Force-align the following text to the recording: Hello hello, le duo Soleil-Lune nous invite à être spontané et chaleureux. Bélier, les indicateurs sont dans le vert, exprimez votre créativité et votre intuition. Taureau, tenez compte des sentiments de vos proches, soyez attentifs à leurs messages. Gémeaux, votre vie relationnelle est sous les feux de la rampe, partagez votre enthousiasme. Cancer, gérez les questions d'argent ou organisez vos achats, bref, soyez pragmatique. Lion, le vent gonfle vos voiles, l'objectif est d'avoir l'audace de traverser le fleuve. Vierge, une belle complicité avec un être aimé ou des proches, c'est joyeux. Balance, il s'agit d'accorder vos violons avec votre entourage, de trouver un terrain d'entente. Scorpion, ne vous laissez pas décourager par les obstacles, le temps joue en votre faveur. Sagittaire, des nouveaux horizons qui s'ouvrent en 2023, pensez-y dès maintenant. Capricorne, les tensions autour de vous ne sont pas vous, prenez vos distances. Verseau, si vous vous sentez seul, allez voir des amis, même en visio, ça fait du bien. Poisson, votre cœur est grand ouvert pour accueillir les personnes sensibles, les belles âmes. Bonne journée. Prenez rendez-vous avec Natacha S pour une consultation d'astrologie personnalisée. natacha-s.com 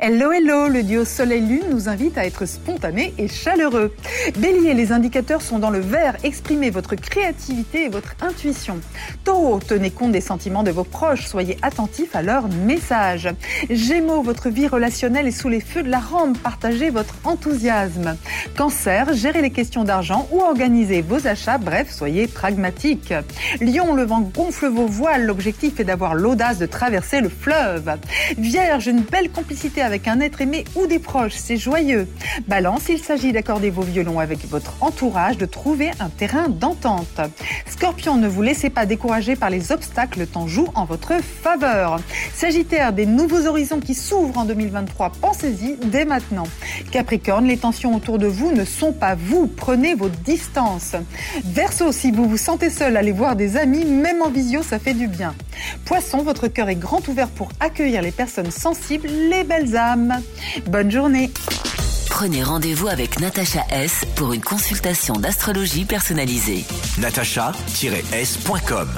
Hello 0.00 0.32
hello, 0.32 0.68
le 0.68 0.82
duo 0.82 1.04
Soleil-Lune 1.04 1.66
nous 1.70 1.90
invite 1.90 2.16
à 2.16 2.24
être 2.24 2.46
spontané 2.46 3.12
et 3.18 3.28
chaleureux. 3.28 3.94
Bélier, 4.38 4.72
les 4.72 4.90
indicateurs 4.90 5.42
sont 5.42 5.58
dans 5.58 5.68
le 5.68 5.80
vert, 5.80 6.16
exprimez 6.24 6.70
votre 6.70 6.94
créativité 6.94 7.84
et 7.84 7.88
votre 7.90 8.14
intuition. 8.22 8.80
Taureau, 9.22 9.60
tenez 9.60 9.90
compte 9.90 10.12
des 10.12 10.22
sentiments 10.22 10.62
de 10.62 10.70
vos 10.70 10.82
proches, 10.82 11.26
soyez 11.26 11.58
attentifs 11.60 12.16
à 12.16 12.22
leurs 12.22 12.48
messages. 12.48 13.28
Gémeaux, 13.68 14.22
votre 14.22 14.48
vie 14.48 14.66
relationnelle 14.66 15.26
est 15.26 15.30
sous 15.30 15.50
les 15.50 15.60
feux 15.60 15.82
de 15.82 15.90
la 15.90 16.00
rampe, 16.00 16.38
partagez 16.38 16.88
votre 16.88 17.16
enthousiasme. 17.24 18.16
Cancer, 18.56 19.12
gérez 19.12 19.42
les 19.42 19.50
questions 19.50 19.84
d'argent 19.84 20.26
ou 20.32 20.40
organisez 20.40 21.02
vos 21.02 21.26
achats, 21.26 21.58
bref, 21.58 21.90
soyez 21.90 22.28
pragmatique. 22.28 23.12
Lion, 23.60 23.94
le 23.94 24.04
vent 24.04 24.22
gonfle 24.22 24.68
vos 24.68 24.86
voiles, 24.86 25.26
l'objectif 25.26 25.80
est 25.80 25.84
d'avoir 25.84 26.14
l'audace 26.14 26.58
de 26.58 26.66
traverser 26.66 27.20
le 27.20 27.28
fleuve. 27.28 27.98
Vierge, 28.38 28.86
une 28.86 29.02
belle 29.02 29.30
complicité 29.30 29.81
avec 29.82 30.08
un 30.08 30.20
être 30.20 30.40
aimé 30.40 30.64
ou 30.74 30.86
des 30.86 30.98
proches, 30.98 31.34
c'est 31.36 31.56
joyeux. 31.56 32.08
Balance, 32.48 32.88
il 32.88 32.98
s'agit 32.98 33.32
d'accorder 33.32 33.70
vos 33.70 33.82
violons 33.82 34.18
avec 34.18 34.48
votre 34.48 34.74
entourage, 34.80 35.38
de 35.38 35.46
trouver 35.46 35.90
un 36.00 36.08
terrain 36.08 36.48
d'entente. 36.48 37.20
Scorpion, 37.66 38.16
ne 38.16 38.28
vous 38.28 38.42
laissez 38.42 38.70
pas 38.70 38.86
décourager 38.86 39.36
par 39.36 39.50
les 39.50 39.72
obstacles, 39.72 40.20
le 40.20 40.26
temps 40.26 40.46
joue 40.46 40.68
en 40.74 40.84
votre 40.84 41.12
faveur. 41.22 42.00
Sagittaire, 42.34 42.92
des 42.92 43.06
nouveaux 43.06 43.46
horizons 43.46 43.80
qui 43.80 43.94
s'ouvrent 43.94 44.38
en 44.38 44.44
2023, 44.44 45.12
pensez-y 45.20 45.76
dès 45.84 46.04
maintenant. 46.04 46.46
Capricorne, 46.90 47.46
les 47.46 47.56
tensions 47.56 47.94
autour 47.94 48.18
de 48.18 48.26
vous 48.26 48.52
ne 48.52 48.64
sont 48.64 48.92
pas 48.92 49.14
vous, 49.14 49.46
prenez 49.46 49.94
vos 49.94 50.08
distances. 50.08 50.94
Verseau, 51.44 51.92
si 51.92 52.10
vous 52.10 52.28
vous 52.28 52.36
sentez 52.36 52.70
seul, 52.70 52.96
allez 52.96 53.12
voir 53.12 53.36
des 53.36 53.56
amis, 53.56 53.84
même 53.84 54.22
en 54.22 54.30
visio, 54.30 54.62
ça 54.62 54.78
fait 54.78 54.94
du 54.94 55.08
bien. 55.08 55.34
Poisson, 55.84 56.22
votre 56.22 56.48
cœur 56.48 56.68
est 56.68 56.76
grand 56.76 57.06
ouvert 57.08 57.28
pour 57.28 57.50
accueillir 57.60 58.02
les 58.02 58.12
personnes 58.12 58.50
sensibles, 58.50 59.08
les 59.08 59.44
belles 59.44 59.76
âmes. 59.76 60.20
Bonne 60.66 60.90
journée. 60.90 61.30
Prenez 62.10 62.42
rendez-vous 62.42 62.88
avec 62.88 63.20
Natacha 63.20 63.64
S 63.70 64.04
pour 64.16 64.32
une 64.32 64.42
consultation 64.42 65.14
d'astrologie 65.14 65.84
personnalisée. 65.84 66.64
natacha-s.com 66.98 68.88